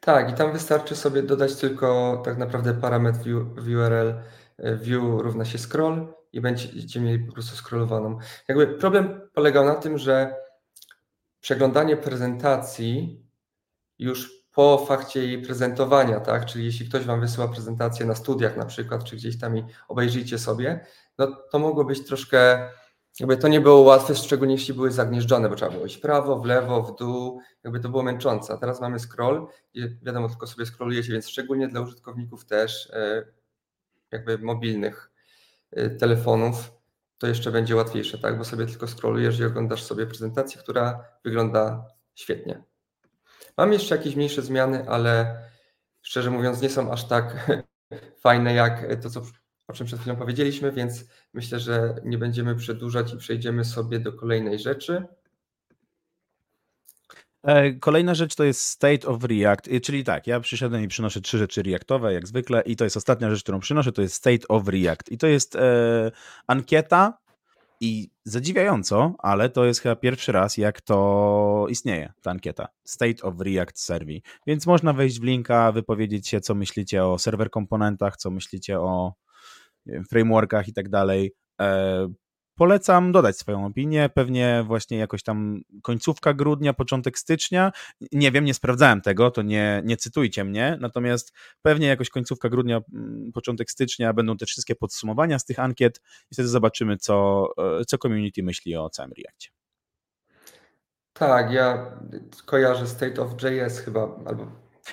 [0.00, 4.14] Tak, i tam wystarczy sobie dodać tylko tak naprawdę parametr view, URL
[4.58, 8.18] e, view równa się scroll i będziecie mieli po prostu scrollowaną.
[8.48, 10.34] Jakby problem polegał na tym, że
[11.40, 13.22] przeglądanie prezentacji
[13.98, 16.46] już po fakcie jej prezentowania, tak?
[16.46, 20.38] Czyli jeśli ktoś Wam wysyła prezentację na studiach na przykład, czy gdzieś tam i obejrzyjcie
[20.38, 20.86] sobie,
[21.18, 22.68] no to mogło być troszkę
[23.20, 26.38] jakby to nie było łatwe, szczególnie jeśli były zagnieżdżone, bo trzeba było iść w prawo,
[26.38, 28.52] w lewo, w dół, jakby to było męczące.
[28.52, 33.26] A teraz mamy scroll i wiadomo, tylko sobie scrollujecie, więc szczególnie dla użytkowników też e,
[34.12, 35.10] jakby mobilnych
[35.70, 36.78] e, telefonów
[37.18, 38.38] to jeszcze będzie łatwiejsze, tak?
[38.38, 42.62] Bo sobie tylko scrollujesz i oglądasz sobie prezentację, która wygląda świetnie.
[43.56, 45.42] Mam jeszcze jakieś mniejsze zmiany, ale
[46.02, 47.50] szczerze mówiąc nie są aż tak
[48.24, 49.22] fajne jak to, co
[49.68, 51.04] o czym przed chwilą powiedzieliśmy, więc
[51.34, 55.06] myślę, że nie będziemy przedłużać i przejdziemy sobie do kolejnej rzeczy.
[57.42, 61.38] E, kolejna rzecz to jest State of React, czyli tak, ja przyszedłem i przynoszę trzy
[61.38, 64.68] rzeczy reactowe, jak zwykle, i to jest ostatnia rzecz, którą przynoszę, to jest State of
[64.68, 65.12] React.
[65.12, 66.10] I to jest e,
[66.46, 67.18] ankieta,
[67.80, 72.68] i zadziwiająco, ale to jest chyba pierwszy raz, jak to istnieje, ta ankieta.
[72.84, 74.22] State of React Survey.
[74.46, 79.14] Więc można wejść w linka, wypowiedzieć się, co myślicie o serwer komponentach, co myślicie o
[80.10, 81.32] frameworkach i tak dalej.
[81.60, 82.08] E,
[82.58, 87.72] polecam dodać swoją opinię, pewnie właśnie jakoś tam końcówka grudnia, początek stycznia,
[88.12, 92.80] nie wiem, nie sprawdzałem tego, to nie, nie cytujcie mnie, natomiast pewnie jakoś końcówka grudnia,
[92.94, 97.46] mm, początek stycznia będą te wszystkie podsumowania z tych ankiet i wtedy zobaczymy, co,
[97.80, 99.50] e, co community myśli o całym Reakcie.
[101.12, 101.96] Tak, ja
[102.46, 104.46] kojarzę State of JS chyba, albo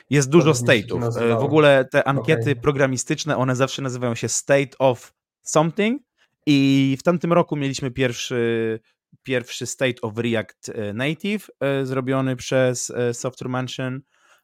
[0.10, 1.22] jest dużo state'ów.
[1.22, 2.56] E, w ogóle te ankiety okay.
[2.56, 6.02] programistyczne, one zawsze nazywają się state of something
[6.46, 8.80] i w tamtym roku mieliśmy pierwszy,
[9.24, 11.50] pierwszy State of React Native
[11.84, 14.02] zrobiony przez Software Mansion,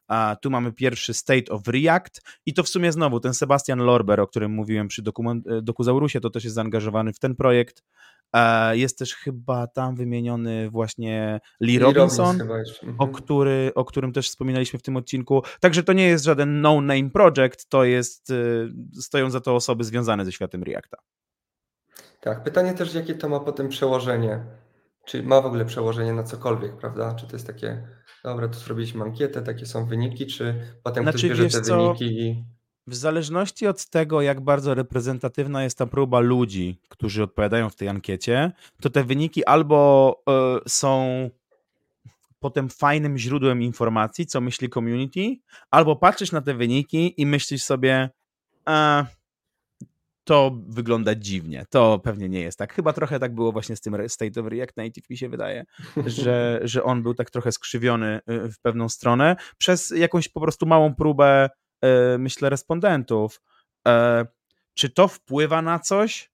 [0.08, 4.20] a tu mamy pierwszy State of React i to w sumie znowu ten Sebastian Lorber,
[4.20, 5.02] o którym mówiłem przy
[5.62, 7.82] Dokuzaurusie, to też jest zaangażowany w ten projekt.
[8.72, 12.94] Jest też chyba tam wymieniony właśnie Lee, Lee Robinson, mhm.
[12.98, 15.42] o, który, o którym też wspominaliśmy w tym odcinku.
[15.60, 18.68] Także to nie jest żaden no-name project, to jest, y,
[19.00, 20.96] stoją za to osoby związane ze światem Reacta.
[22.20, 24.44] Tak, pytanie też, jakie to ma potem przełożenie
[25.04, 27.14] czy ma w ogóle przełożenie na cokolwiek, prawda?
[27.14, 27.88] Czy to jest takie,
[28.24, 32.04] dobra, tu zrobiliśmy ankietę, takie są wyniki, czy potem znaczy, ktoś bierze te co, wyniki
[32.04, 32.44] i...
[32.86, 37.88] W zależności od tego, jak bardzo reprezentatywna jest ta próba ludzi, którzy odpowiadają w tej
[37.88, 40.22] ankiecie, to te wyniki albo
[40.66, 41.30] y, są
[42.40, 45.36] potem fajnym źródłem informacji, co myśli community,
[45.70, 48.10] albo patrzysz na te wyniki i myślisz sobie,
[48.68, 49.06] e,
[50.24, 51.66] to wygląda dziwnie.
[51.70, 52.74] To pewnie nie jest tak.
[52.74, 55.64] Chyba trochę tak było właśnie z tym State of React Native, mi się wydaje,
[56.06, 60.66] że, że on był tak trochę skrzywiony y, w pewną stronę przez jakąś po prostu
[60.66, 61.50] małą próbę,
[62.18, 63.42] myślę, respondentów.
[63.88, 64.26] E,
[64.74, 66.32] czy to wpływa na coś?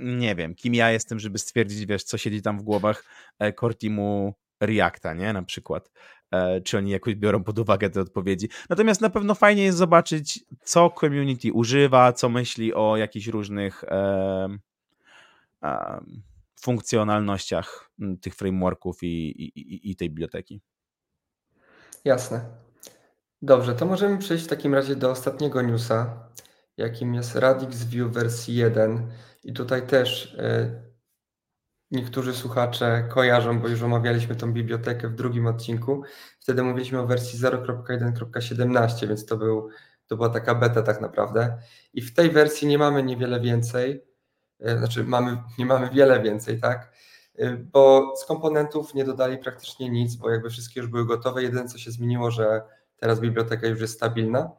[0.00, 3.04] Nie wiem, kim ja jestem, żeby stwierdzić, wiesz, co siedzi tam w głowach
[3.38, 5.32] e, core teamu Reacta, nie?
[5.32, 5.90] Na przykład.
[6.30, 8.48] E, czy oni jakoś biorą pod uwagę te odpowiedzi.
[8.70, 14.48] Natomiast na pewno fajnie jest zobaczyć, co community używa, co myśli o jakichś różnych e,
[15.62, 16.00] e,
[16.60, 17.90] funkcjonalnościach
[18.20, 20.60] tych frameworków i, i, i tej biblioteki.
[22.04, 22.65] Jasne.
[23.42, 26.28] Dobrze, to możemy przejść w takim razie do ostatniego newsa,
[26.76, 29.10] jakim jest Radix View wersji 1.
[29.44, 30.36] I tutaj też
[31.90, 36.02] niektórzy słuchacze kojarzą, bo już omawialiśmy tą bibliotekę w drugim odcinku.
[36.40, 39.68] Wtedy mówiliśmy o wersji 0.1.17, więc to, był,
[40.06, 41.58] to była taka beta tak naprawdę.
[41.92, 44.04] I w tej wersji nie mamy niewiele więcej,
[44.60, 46.92] e, znaczy mamy, nie mamy wiele więcej, tak?
[47.38, 51.42] E, bo z komponentów nie dodali praktycznie nic, bo jakby wszystkie już były gotowe.
[51.42, 52.62] Jedyne co się zmieniło, że
[53.06, 54.50] teraz biblioteka już jest stabilna.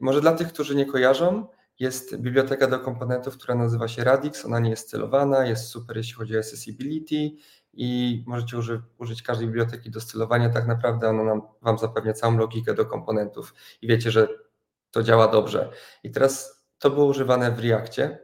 [0.00, 1.46] Może dla tych, którzy nie kojarzą,
[1.78, 4.44] jest biblioteka do komponentów, która nazywa się Radix.
[4.44, 7.30] Ona nie jest celowana, jest super, jeśli chodzi o accessibility
[7.72, 10.50] i możecie uży, użyć każdej biblioteki do stylowania.
[10.50, 14.28] Tak naprawdę ona nam, Wam zapewnia całą logikę do komponentów i wiecie, że
[14.90, 15.70] to działa dobrze.
[16.02, 18.18] I teraz to było używane w Reakcie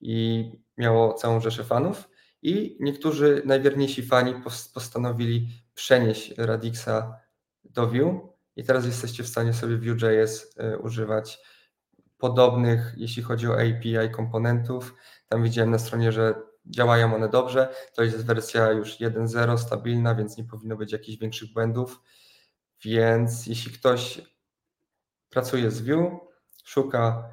[0.00, 0.44] i
[0.76, 2.08] miało całą rzeszę fanów
[2.42, 4.34] i niektórzy najwierniejsi fani
[4.74, 7.20] postanowili przenieść Radixa
[7.64, 11.38] do Vue i teraz jesteście w stanie sobie Vue.js e, używać
[12.18, 14.94] podobnych, jeśli chodzi o API komponentów.
[15.28, 16.34] Tam widziałem na stronie, że
[16.66, 17.74] działają one dobrze.
[17.94, 22.00] To jest wersja już 1.0 stabilna, więc nie powinno być jakichś większych błędów.
[22.84, 24.22] Więc jeśli ktoś
[25.30, 26.20] pracuje z Vue,
[26.64, 27.32] szuka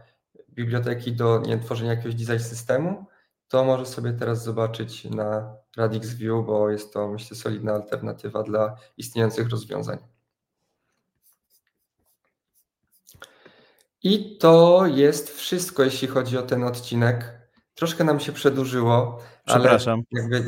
[0.49, 3.05] biblioteki do nie, tworzenia jakiegoś design systemu,
[3.47, 8.75] to może sobie teraz zobaczyć na Radix View, bo jest to myślę solidna alternatywa dla
[8.97, 10.16] istniejących rozwiązań.
[14.03, 17.37] I to jest wszystko, jeśli chodzi o ten odcinek.
[17.73, 20.01] Troszkę nam się przedłużyło, Przepraszam.
[20.15, 20.43] ale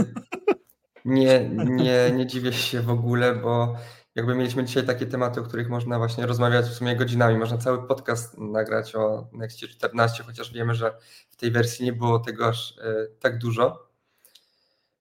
[1.05, 3.75] nie, nie, nie dziwię się w ogóle, bo
[4.15, 7.37] jakby mieliśmy dzisiaj takie tematy, o których można właśnie rozmawiać w sumie godzinami.
[7.37, 10.97] Można cały podcast nagrać o Nextie 14, chociaż wiemy, że
[11.29, 13.89] w tej wersji nie było tego aż e, tak dużo.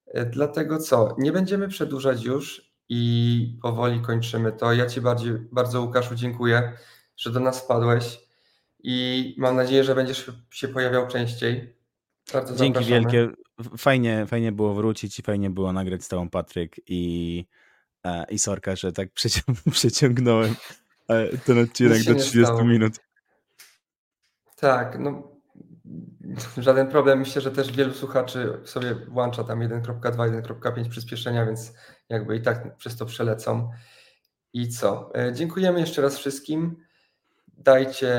[0.06, 4.72] E, dlatego co, nie będziemy przedłużać już i powoli kończymy to.
[4.72, 6.72] Ja Ci bardziej, bardzo Łukaszu dziękuję,
[7.16, 8.28] że do nas wpadłeś
[8.90, 11.77] i mam nadzieję, że będziesz się pojawiał częściej.
[12.33, 13.12] Bardzo Dzięki zapraszamy.
[13.12, 13.35] wielkie.
[13.79, 17.46] Fajnie, fajnie było wrócić i fajnie było nagrać z Tobą, Patryk i,
[18.05, 19.09] e, i Sorka, że tak
[19.72, 20.55] przeciągnąłem
[21.09, 22.64] e, ten odcinek do 30 stało.
[22.64, 22.92] minut.
[24.57, 25.38] Tak, no
[26.59, 27.18] żaden problem.
[27.18, 31.72] Myślę, że też wielu słuchaczy sobie włącza tam 1.2, 1.5 przyspieszenia, więc
[32.09, 33.70] jakby i tak przez to przelecą.
[34.53, 35.11] I co?
[35.14, 36.77] E, dziękujemy jeszcze raz wszystkim.
[37.48, 38.12] Dajcie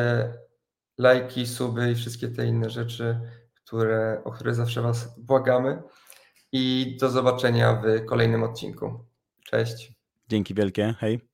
[1.00, 3.20] lajki, suby i wszystkie te inne rzeczy,
[3.56, 5.82] które, o które zawsze Was błagamy.
[6.52, 9.06] I do zobaczenia w kolejnym odcinku.
[9.46, 9.94] Cześć.
[10.28, 10.96] Dzięki wielkie.
[11.00, 11.29] Hej.